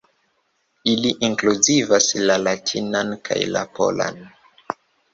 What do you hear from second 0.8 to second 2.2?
Ili inkluzivas